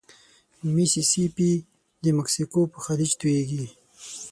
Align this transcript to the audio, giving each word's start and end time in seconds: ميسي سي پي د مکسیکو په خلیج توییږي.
ميسي 0.73 1.03
سي 1.11 1.23
پي 1.35 1.49
د 2.03 2.05
مکسیکو 2.17 2.61
په 2.73 2.79
خلیج 2.85 3.11
توییږي. 3.21 3.65